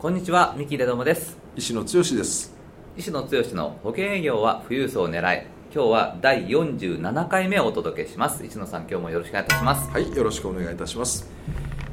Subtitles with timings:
[0.00, 1.36] こんにちは三木レドモです。
[1.56, 2.54] 石野剛です。
[2.96, 8.42] 石野剛の保険営業は富裕層を狙い今日は第47回目をお届けします。
[8.42, 9.90] 石野さん今日もよろしくお願いいたします。
[9.90, 11.30] はいよろしくお願いいたします、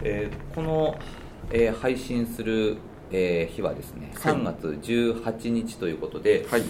[0.04, 0.98] えー、この、
[1.52, 2.78] えー、配信する、
[3.12, 6.64] えー、日はですね、はい、3月18日ということで、はい、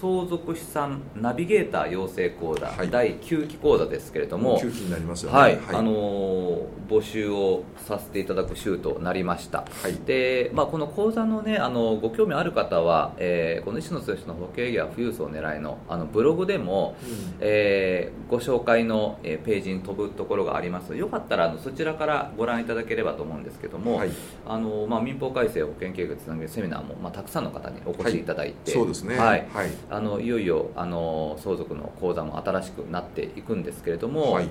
[0.00, 20.96] 相続資産ナビゲーター養成講座、はい、第9期講座ですけれども9期になりますよね、はい、はい、あのー、募集をさせていただく週となりました、はい、で、まあ、この講座のねあのご興味ある方は、えー、この石野剛の保険営業は富裕層を狙いのあのブログでも、うん、えー、ご紹介の、えページに飛ぶところがあります。
[20.96, 24.10] よかったらあのそちらからご覧いただければと思うんですけども、はい、
[24.46, 29.16] あのまあ、民法改正保険計画つなげるセミナーも、まあ、たくさんの方にお越しいただいて、そうですね。
[29.18, 29.70] はい、はい。
[29.90, 34.48] あのいよいよあの相続の講座も新しくなっていくんですけれども、はい、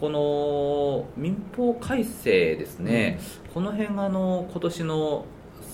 [0.00, 5.24] この民法改正ですね、うん、この辺があの今年の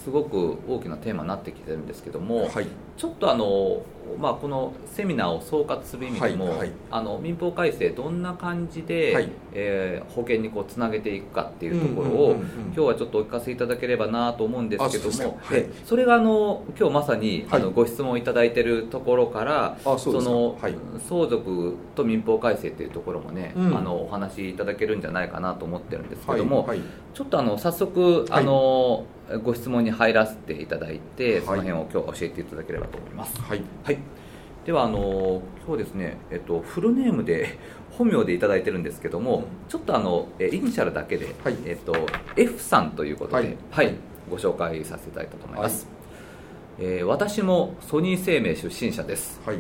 [0.03, 3.83] すごく大きなテーマになってきてるんですけども、はい、ちょっとあの
[4.19, 20.59] まあ、このセミナーを総括する意味でも、はいはい、あの民法改正どんな感じで、はい、えー、保険にこうつなげていくかっていうところを、今日はちょっとお聞かせいただければなと思うんですけどもそ,、はい、それがあの今日まさに、あのご質問いただいているところからその、
[21.09, 26.69] 相続と民法改正っていうところもね、うん、あのお話しいただけるんじゃないかなと思ってるんですけども、
[27.15, 29.05] ちょっとあの早速あの、
[29.39, 33.41] ご質問に入らせていただいてその辺を今日教えていただければと思います。
[33.41, 33.99] はい、はい。
[34.65, 37.59] ではあの今日ですね、えっと、フルネームで
[37.91, 41.95] 本名でいただいてるんですけども、うん、ちょっとあのイニシャルだけで、はい、えっと、
[42.37, 43.97] F さんということで、はい、はい、
[44.31, 45.87] ご紹介させていただいたと思います、
[46.79, 49.59] はい、えー、私もソニー生命出身者です、はい、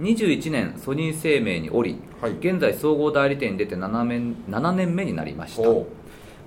[0.00, 5.68] 21年ソニー生命におり、はい、現在総合代理店に出て7年 ,7 年目になりました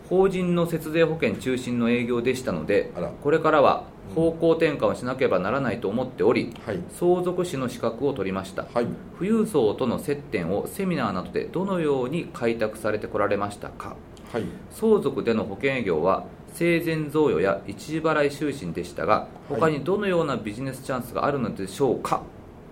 [0.09, 3.83] 法人の節税保険中心の営業でしたのでこれからは
[4.15, 8.87] 方向転換をしなければならないと思っており、はい、相続士の資格を取りました、はい、
[9.17, 13.95] 富裕層との接点をセミナーなどでどのように開拓されてこられましたか、
[14.31, 22.23] はい、相続での保険営業は生前贈与や一時払い就寝でしたが他にどのようなビジネスチャンスがあるのでしょうか、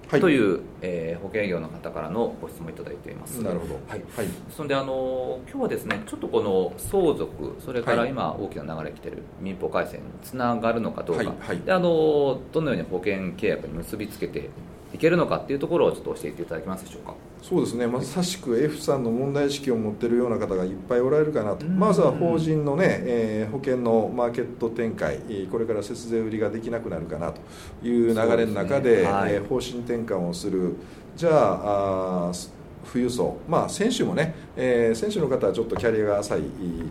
[0.08, 3.42] はい、という、えー、保険営業の方からのご質問いただいています。
[3.42, 4.04] なるほど、はい。
[4.16, 14.50] はい、そんであの今日はですねちょっとこの相続それから今大きな流れ来てる民法改正につながるのかどうか、はいはい、であのどのように保険契約に結びつけて
[14.94, 17.14] いけるのかっていうところをちょっと教えていただけますでしょうか？
[17.42, 17.86] そうですね。
[17.86, 25.20] まさしく F さんの問題意識を持っているような方がいっぱいおられるかなと、まずは法人のね、えー、保険のマーケット展開。
[25.52, 27.42] これから節税売りができなくなるかなと
[27.86, 29.04] いう流れの中で、ね。
[29.04, 30.67] はい、えー、方針転換をする
[31.16, 32.32] じゃああ
[32.88, 36.42] 富裕層、まあ、選手もね、えー、選手の方はちょっとキャリアが浅い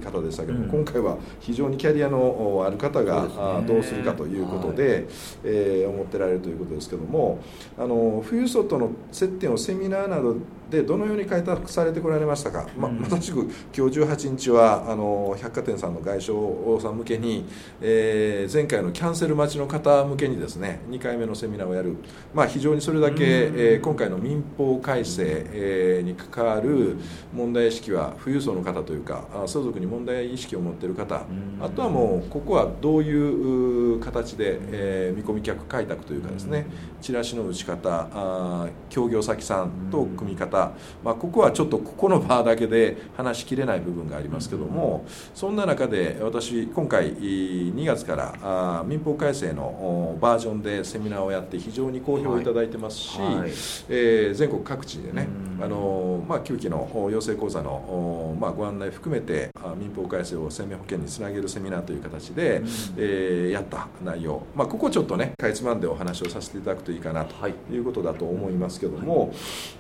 [0.04, 5.04] 方でしたけど、うん、今回は非常にキャリアのある方がどうするかということで、はい、
[5.44, 7.38] えー、思ってられるということですけども
[7.78, 10.36] あの富裕層との接点をセミナーなど
[10.71, 13.44] でどのように開拓されてこられましたか、ままさしく
[13.77, 17.44] 今日18日はあの百貨店さんの外商さん向けに、
[17.81, 21.97] えー、前回のキャンセル待ちの方向けにですね2回目のセミナーをやる、
[22.34, 26.97] まあ、非常にそれだけ、えー、今回の民法改正、えー、に関わる
[27.33, 31.25] 問題意識は富裕層の方というか相続に問題意識を持っている方。
[31.60, 36.66] あとはもうここはどういう形で、えー、見込み客開拓というかですね
[37.00, 40.72] チラシの打ち方あ協業先さんと組み方方、
[41.04, 45.04] まあ、ここはちょっとここの場だけで話しきれない部分がありますけども
[45.34, 52.47] そんな中で私今回2月から民法改正のバージョンでセミナーをやって非常に好評をい。
[52.47, 53.34] ただいてますし、はい。
[53.34, 53.50] はい、
[53.88, 55.26] えー、全国各地でね
[55.60, 62.62] あの、まあ、9期の養成講座の、まあ、ご案内含めて民法改正を生命保険につなげるセミナーという形で、
[62.97, 67.78] えー、やった内容、まあ、ここちょっとねかいつまんでお話をさせていただくといいかなとい。
[67.78, 69.32] うことだと思いますけども、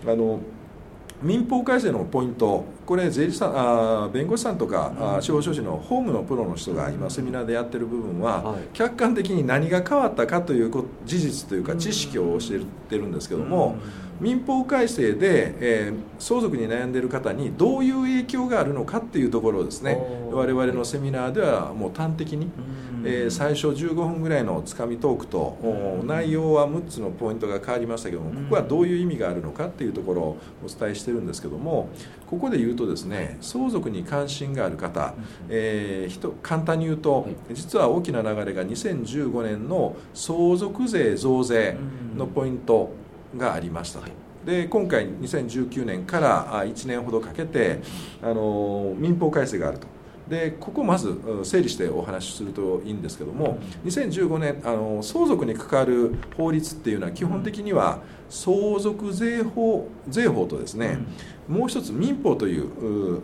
[0.04, 0.40] はい、あの
[1.22, 3.52] 民法改正のポイントこれ税理士さん
[4.04, 10.70] あ弁護士さんとか、うん、司法書士の法務のプロの人が今セミナーでやってる部分は、はい、客観的に何が変わったかという
[11.04, 13.76] 事実というか知識を教えてるんですけども、
[14.20, 19.98] うん、民法改正で、えー、相続に悩んでいる方にどういう影響があるのかっていうところをですね
[20.30, 22.48] 我々のセミナーではもう端的に、う
[22.92, 25.56] んえー、最初15分ぐらいのつかみトークと、
[26.04, 31.88] 内容は6つのポイントが変わりましたけどもここはどういう意味があるのかっていうところをお伝えしてるんですけども
[32.28, 35.14] ここで言うとですね相続に関心がある方、
[35.48, 41.76] えー、簡単に言うと実は大きな流れが2015年の相続税増税
[42.16, 42.90] のポイント
[43.36, 44.06] がありましたと。
[44.44, 47.80] で今回2019年から1年ほどかけて
[48.22, 49.88] あの民法改正があると
[50.28, 60.98] でここをまず整理してお話しするといいんですけども2015年あの相続に関わる法律っていうのは基本的には相続税法税法とですね、
[61.48, 63.22] もう一つ民法という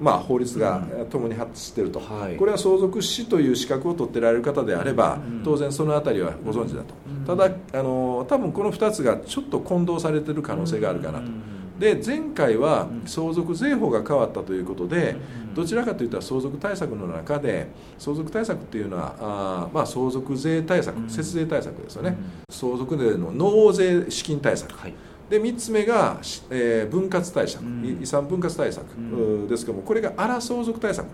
[0.00, 6.94] まあ、法律が共に発していると、はい、これは相続師という資格を取ってられる方であれば、当然その辺りはご存知だと、
[7.26, 11.30] ただあの多分この2つがちょっと混同されている可能性があるかなと。
[11.80, 15.16] で前回は相続税法が変わったということで
[15.54, 17.68] どちらかというと相続対策の中で
[17.98, 22.16] 相続対策っていうのはあ、まあ、相続税対策節税対策ですよね。
[22.50, 24.94] 相続税の納税資金対策、はい。
[25.30, 26.18] で3つ目が、
[26.50, 27.62] えー、分割対策、
[28.00, 28.84] 遺産分割対策。
[29.48, 31.06] ですけどもこれが荒相続対策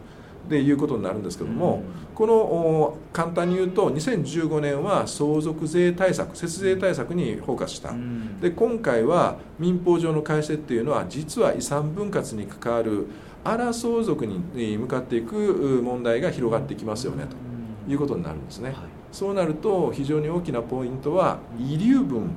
[0.49, 1.83] でいうことになるんですけども、
[2.15, 7.93] この簡単に言うと2015年は相続税対策節税対策にフォーカスした、
[8.41, 13.07] で今回は民法上の改正っていうのは実は遺産分割に関わる
[13.45, 14.39] 荒相続に
[14.77, 17.27] 向かっていく問題が広がってきますよね
[17.87, 18.77] ということになるんですね、はい、
[19.13, 22.31] そうなると非常に大きなポイントは遺留分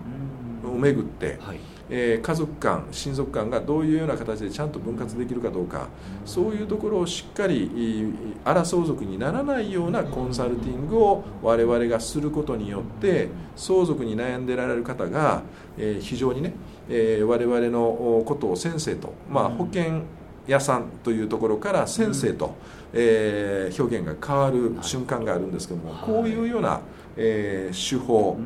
[0.64, 1.60] をめぐって、はい
[1.90, 5.88] えー、家族間親族間がどういうような形でちゃんと分割できるかどうか
[6.26, 8.14] そういうところをしっかり
[8.46, 15.42] 荒相続にならないようなコンサルティングを我々がすることによって相続に悩んでられる方が、
[15.78, 16.54] えー、非常にね、
[16.90, 20.04] えー、我々のことを先生と、まあ、保険
[20.48, 22.56] 屋さんというところから先生と、
[22.94, 26.82] えー、表現が変わる瞬間があるんですけども、こういうような、
[27.18, 28.38] えー、手法、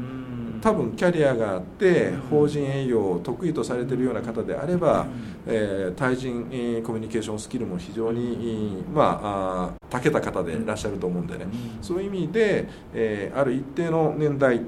[0.64, 5.06] 多分キャリアがあって法人営業を得意とされているような方であれば、
[5.46, 6.46] えー、対人
[6.82, 11.48] コミュニケーションスキルも非常にまあ長けた方でいらっしゃると思うんでね、
[11.82, 14.62] そういう意味で、えー、ある一定の年代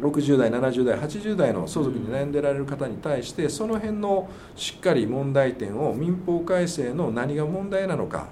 [0.00, 8.28] 60代70代80代の相続に悩んでられる方に対してその辺のしっかり問題点を民法改正の何が問題なのか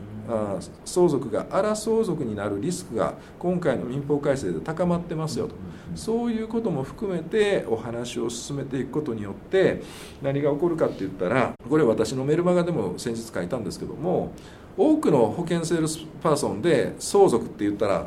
[0.84, 5.54] 相続が荒相続になるリスクが今回の民法改正で高まってますよと。
[5.94, 9.82] そういうことも含めてお話を進めていくことによって
[10.20, 14.32] 何が起こるかって言ったらこれ私のメルマガでも先日書いたんですけども
[14.78, 18.06] 多くの保険セールスパーソンで相続って言ったら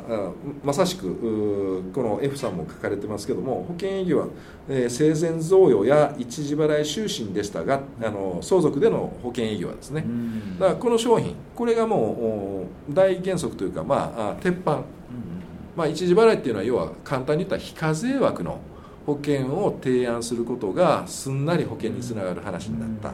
[0.64, 4.26] まさしくこの F さんも書かれてますけども保険営業は、
[4.70, 10.04] えー、生前贈与や一時払い終身でしたがあの相続での保険営業はですね。
[10.58, 14.82] だからこの商品これがもう大原則というかまあ鉄板、
[15.76, 18.60] まあ、一時払いっていうのは要は簡単に言ったら非課税枠の
[19.04, 23.12] 保険を提案することがすんなり保険につながる話になった。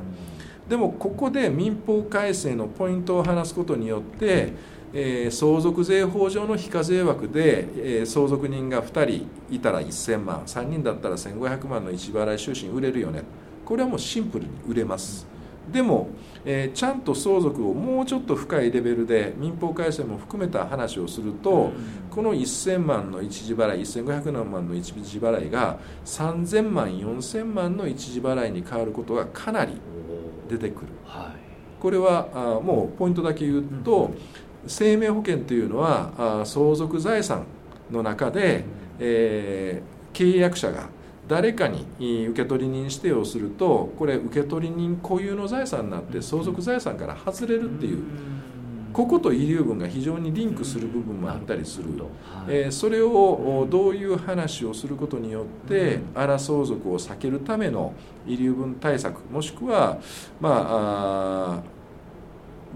[0.68, 4.52] でもここで民法改正のポイントを話すことによって、
[4.92, 13.22] えー、相続税法上の非課税枠で、えー、相続人が2人いたら1000万3人だったら1500万の一払い収支売れるよね。
[13.64, 15.26] これはもうシンプルに売れます。
[15.72, 16.08] でも、
[16.44, 21.72] えー、ちゃんと相続をもうちょっと深いレベルで民法改正も含めた話をすると、
[22.10, 29.72] この1000万の一時払い1500万の一時払いが3000万4000万の一時払いに変わることがかなり
[30.48, 34.18] 出てくる、はい、これはあもうポイントだけ言うと、うん、
[34.66, 37.44] 生命保険というのはあ相続財産
[37.90, 38.62] の中で、うん、
[39.00, 40.88] えー、契約者が
[41.28, 41.86] 誰かに
[42.28, 48.02] 受取人指定をするとこれ受取人固有の財産になって相続財産から外れるっていう。
[48.98, 51.84] ここと遺留分が非常にリンクする部分もあったりする、
[52.48, 57.92] えー、それをどういう話をすることによって荒相続を避けるための
[58.26, 60.00] 遺留分対策もしくは
[60.40, 61.77] まあ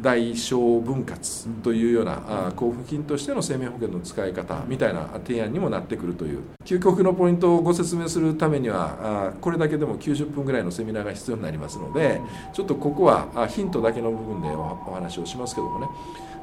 [0.01, 6.43] 大小分割というような交付金としての生命保険の使い方みたいな提案にもなってくるという。
[6.65, 12.21] 究極のポイントをご説明するためにはこれだけでも90分ぐらいのセミナーが必要になりますので
[12.53, 15.87] ちょっとここはヒントだけの部分でお話をしますけどもね。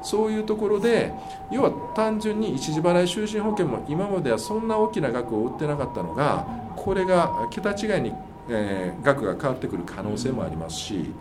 [0.02, 1.12] そういうところで
[1.52, 8.14] 要は単純に一時払い就寝保険も今まではそんな大きな額を売ってなかったのがこれが桁違いに、
[8.48, 11.12] え額が変わってくる可能性もありますし。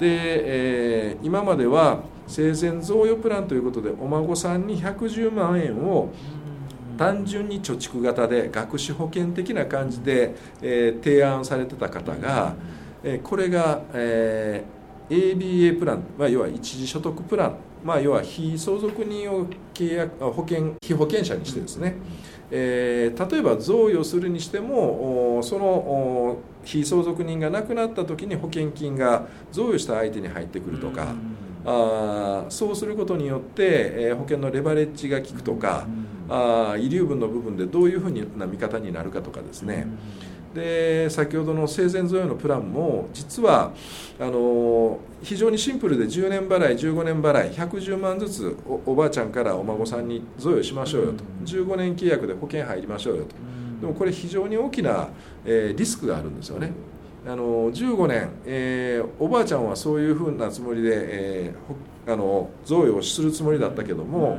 [0.00, 0.06] で、
[1.12, 6.10] えー、今までは生前贈与プランということでお孫さんに110万円を
[6.96, 12.54] 単純に貯蓄型で学資保険的な感じで、えー、提案されてた方が、
[13.04, 21.94] えー、これが、えー、ABA プラン、まあ、要は一時所得プランまあ、要は非相続人を契約保険被保険者にしてですね、
[22.50, 31.14] えー、例えば贈与するにしてもその非相続人が亡くなった時に保険金が贈与した相手に入ってくるとか、
[31.64, 35.86] あそうすることによって、えー、保険のレバレッジが効くとか、
[36.28, 39.86] あ遺留分の部分でどういうふうな見方になるかとかですね、
[40.54, 43.72] で先ほどの生前贈与のプランも実は
[44.18, 51.24] あの非常にシンプルで10年払い15年払い110万ずつおばあちゃんからお孫さんに贈与しましょうよと。
[51.44, 53.36] 15年契約で保険入りましょうよと。
[53.80, 55.08] でもこれ非常に大きな、
[55.44, 56.72] えー、リスクがあるんですよね。
[57.26, 64.38] あの15年、えー、おばあちゃんはそういうふうなつもりで、えー、あの贈与をするつもりだったけども、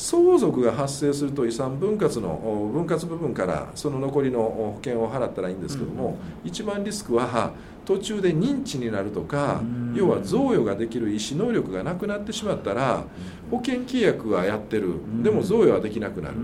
[0.00, 2.30] 相続が発生すると遺産分割の
[2.72, 7.52] 分割部分からその残りの保険を払ったらいいんですけども、一番リスクは
[7.84, 9.60] 途中で認知になるとか、
[9.94, 13.04] 要は贈与ができる意思能力がなくなってしまったら
[13.50, 14.94] 保険契約はやってる。
[15.22, 16.36] でも贈与はできなくなる、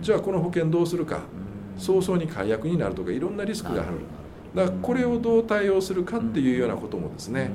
[0.00, 1.20] じゃあこの保険どうするか、
[1.76, 3.92] 早々に解約になるとかいろんなリスクがある。
[4.54, 7.50] だからこれをどう対応するかっていうようなこともですね、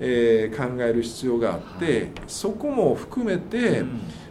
[0.00, 3.84] えー、考える必要があって、そこも含めて、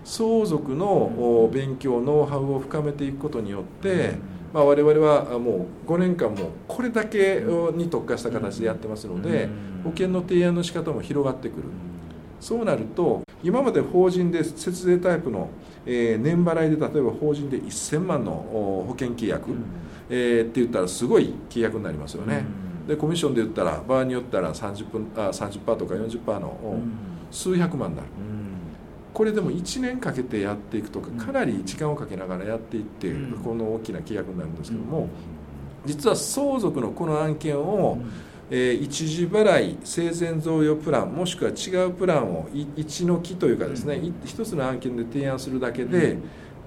[0.03, 4.15] 相続の勉強ノウハウを深めていくことによって、
[4.53, 7.43] まあ、我々はもう5年間もこれだけ
[7.75, 9.50] に特化した形でやってますので
[9.83, 11.63] 保険の提案の仕方も広がってくる
[12.39, 15.50] そうなると今まで法人で節税タイプの、
[15.86, 19.51] え年払いで例えば法人で1000万の保険契約、
[20.09, 22.45] えって言ったらすごい契約になりますよね。
[22.88, 26.79] でコミッションで言ったら場合によったら 30%, 分あ30とか40%の
[27.32, 28.08] 数百万になる。
[29.13, 33.12] これでも1年かけてやっていくとかかなり時間をかけながらやっていって
[33.44, 35.10] この大きな契約になるんですけども
[35.86, 37.98] 実は相続のこの案件を
[38.50, 46.17] えー、一時払い生前贈与プランもしくは違うプランを一の木というかですね、一つの案件で提案するだけで、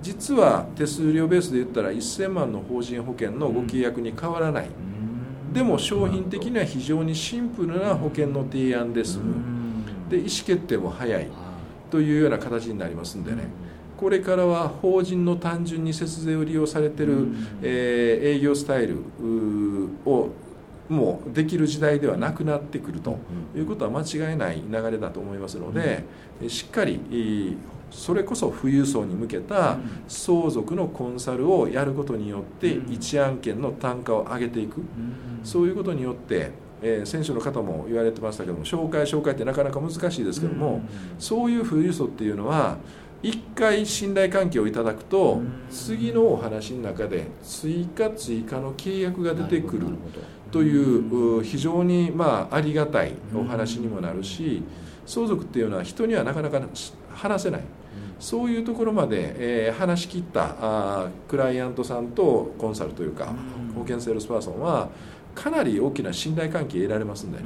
[0.03, 4.67] 実は手数料ベースで言ったら1000万の法人保険のご契約に変わらない、
[5.53, 9.19] でも商品的には非常にシンプルな保険の提案です、
[10.09, 11.29] で意思決定も早い
[11.91, 13.49] というような形になりますんでね、
[13.97, 17.29] これからは法人の単純に節税を利用されてる、
[17.63, 18.99] えー、営業スタイル
[20.07, 20.31] を
[20.89, 23.19] もうできる時代ではなくなってくると
[23.55, 26.05] いうことは間違いない流れだと思いますので、
[26.49, 27.57] しっかり
[27.91, 29.79] それこそ富裕層に向けた
[30.09, 34.83] 相続のコンサルをやることによって一案件の単価を上げていく。
[35.43, 40.81] そういうことによってえー、選手の方も言われてましたけども紹介紹介ってなかなか難しいですけども、
[41.19, 42.79] そういう富裕層っていうのは
[43.23, 49.89] 一回信頼関係をいただくと、次のお話の中で追加追加の契約が出てくる
[50.51, 54.63] という非常にまあありがたいお話にもなるし
[55.07, 56.61] 相続っていうのは人にはなかなか
[57.13, 57.63] 話せない。
[58.21, 63.33] そういうところまで、えー、話し切ったあクライアントさんとコンサルというか
[63.75, 64.91] 保険セールスパーソンは
[65.35, 67.45] かなり大きな信頼関係得られますんでね、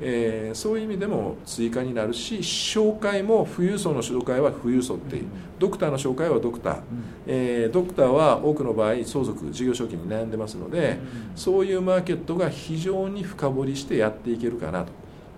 [0.00, 5.20] えー、そういう意味でも追加になるし紹介も富裕層の紹介は富裕層って
[5.58, 6.80] ドクターの紹介はドクター、
[7.26, 10.98] えー、ドクターは多くの場合相続事業承継に悩んでますので
[11.34, 14.92] そういうマーケットが非常に深掘りしてやっていけるかなと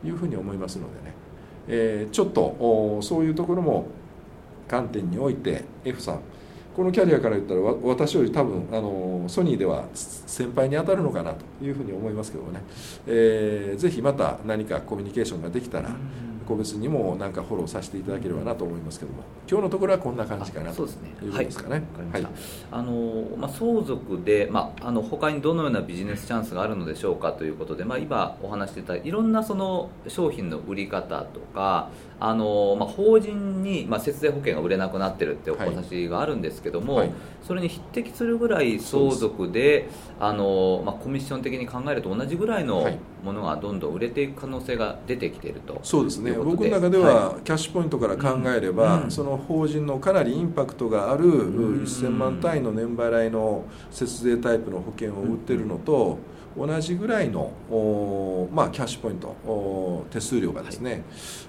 [0.07, 1.15] いうふうに思いますのでね、
[1.69, 3.87] えー、ちょっとそういうところも
[4.71, 6.21] 観点において F さん。
[6.77, 12.63] このキャリアから言ったら私より多分あのソニーでは先輩に当たるのかなというふうに思いますけどもね、
[13.09, 15.91] えー、ぜひまた何かコミュニケーションができたら、
[16.51, 19.23] 個別にもなんかフォローさせていただければなと思いますけども。
[19.49, 20.89] 今日のところはこんな感じかなという
[21.33, 21.83] ことですかね。
[22.13, 22.27] はい、
[22.71, 31.91] あのまあ、相続で、まあ、あの他にどのようなビジネスチャンスがあるのでしょうかということで、まあ、今お話していたいろんなその商品の売り方とか
[32.21, 37.11] あの、まあ、法人に、まあ、節税保険が売れなくなってるってお話があるんですけども、はい、
[37.43, 39.89] それに匹敵するぐらい相続で
[40.21, 42.89] あの、まあ、コミッション的に考えると同じぐらいの
[43.23, 46.33] ものがどんどん売れていく可能性が出てきているとそうですね。
[46.33, 56.19] 僕の中では、キャッシュポイントから考えれば、うん、その法人のかなりインパクトがある1000万単位の年払いの節税タイプの保険を売ってるのと、
[56.57, 57.53] 同じぐらいの
[58.53, 61.05] まあ、キャッシュポイント手数料がですね、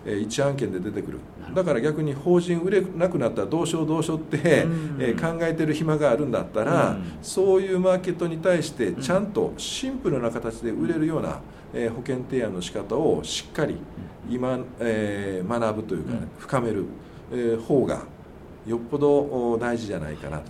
[0.06, 1.20] はい、1案件で出てくる。
[1.56, 4.68] だから逆に法人売れなくなったらどうしようどうしようって、
[5.00, 11.40] え考えてる暇があるんだったら、そういうマーケットに対してちゃんとシンプルな形で売れるような、
[11.74, 13.78] え保険提案の仕方をしっかり
[14.30, 16.86] 今、え学ぶというか、ね、深める、
[17.32, 18.04] え方が
[18.66, 20.44] よっぽど大事じゃないかなと、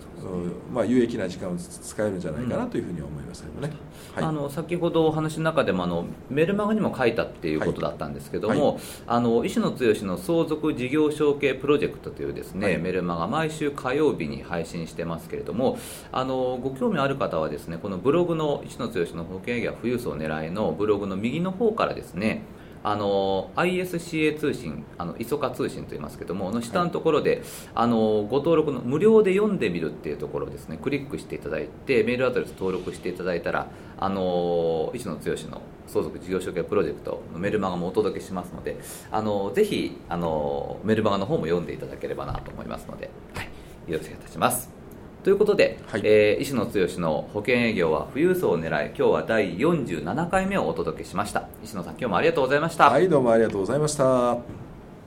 [0.70, 3.72] まあ、有益な時間を使えるんじゃないかなというふうに思いますけどね、
[4.14, 15.78] はい、あの先ほどお話の中でもあのメルマガにも書いたっていうことだったんですけども、はい、あの石野剛の相続事業承継プロジェクトというですね、はい、メルマガ毎週火曜日に配信してますけれども
[16.12, 22.42] あのご興味ある方はですねこのブログの石野剛の保険営業富裕層を狙いのブログの右の方からですね
[22.84, 27.40] あの ISCA 通信あの ISOCA 通信と言いますけどもの下のところで、はい、
[27.74, 35.20] あのご登録の無料で読んでみるっていうところですねクリックしていただいてメールアドレス登録していただいたらあの石野剛
[35.50, 38.76] の相続事業承継プロジェクトのメルマガもお届けしますので
[39.10, 44.81] あのぜひあのメルマガの方も読んでいただければなと思いますので、はい、よろしくお願いいたします。
[45.22, 51.48] ということで、はい、えー、石野剛の保険営業は富裕層を狙い今日は第47回目をお届けしました。
[51.62, 52.90] 石野さん今日もありがとうございました。
[52.90, 54.04] はいどうもありがとうございました。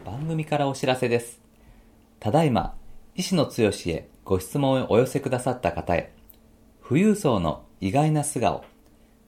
[0.06, 1.42] 番組からお知らせです。
[2.22, 2.76] ただいま
[3.16, 3.52] 石野剛
[3.88, 6.14] へご質問をお寄せくださった方へ
[6.88, 8.64] 富裕層の意外な素顔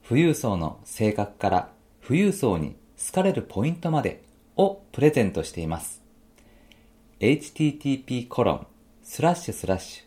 [0.08, 1.70] 富裕層の性格から
[2.02, 4.24] 富裕層に好かれるポイントまで
[4.56, 6.02] をプレゼントしています。
[7.20, 8.68] http コロン
[9.04, 10.07] スラッシュスラッシュ